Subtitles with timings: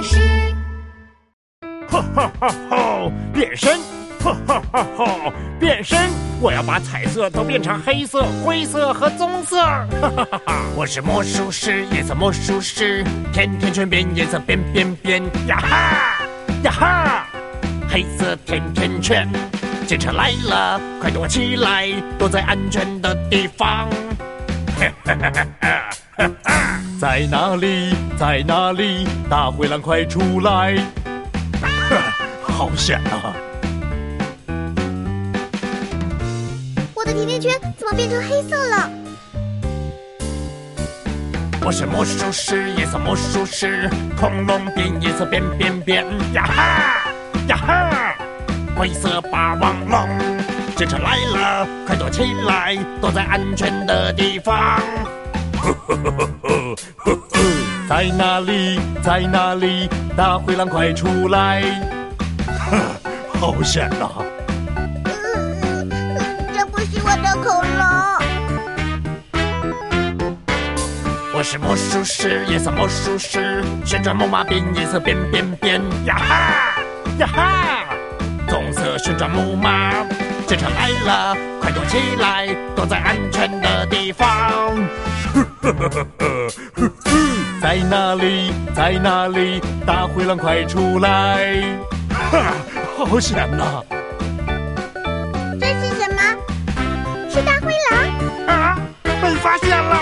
[0.00, 0.18] 师。
[1.88, 3.12] 哈哈哈哈！
[3.34, 3.80] 变身！
[4.18, 5.32] 哈哈哈哈！
[5.60, 6.08] 变身！
[6.40, 9.56] 我要把彩色都变成黑色、灰色和棕色。
[9.60, 10.62] 哈哈哈哈！
[10.74, 15.22] 我是魔术师，颜色魔术师，甜甜圈变颜色变变变！
[15.46, 16.24] 呀哈！
[16.62, 17.26] 呀哈！
[17.90, 19.28] 黑色甜甜圈，
[19.86, 23.90] 警察来了，快躲起来，躲在安全的地方。
[24.78, 25.90] 哈哈哈哈哈！
[27.00, 27.94] 在哪里？
[28.18, 29.06] 在哪里？
[29.30, 30.76] 大灰狼快出来！
[32.42, 33.34] 好险啊！
[36.94, 38.90] 我的甜甜圈怎么变成黑色了？
[41.64, 46.04] 我是魔术师，颜色魔术师，恐龙变颜色变变变！
[46.34, 47.10] 呀哈！
[47.48, 48.14] 呀哈！
[48.76, 50.08] 灰色霸王龙，
[50.76, 54.80] 警察来了，快躲起来，躲在安全的地方。
[57.88, 58.80] 在哪里？
[59.02, 59.88] 在哪里？
[60.16, 61.62] 大灰狼快出来！
[63.40, 64.08] 好险呐！
[66.54, 67.82] 这不是我的恐龙。
[71.34, 75.80] 我是魔术师，颜色魔术师，旋转木马变颜色变变变！
[76.04, 76.74] 呀哈！
[77.18, 77.84] 呀哈！
[78.48, 80.04] 棕色旋转木马，
[80.46, 84.76] 警察来了，快躲起来，躲在安全的地方。
[85.62, 86.90] 呵呵呵呵呵呵，
[87.62, 88.52] 在哪里？
[88.74, 89.60] 在哪里？
[89.86, 91.62] 大灰狼快出来！
[92.10, 92.52] 哈，
[92.98, 93.80] 好险呐！
[95.60, 96.20] 这是什么？
[97.30, 97.94] 是大灰狼！
[98.48, 100.01] 啊，被发现了！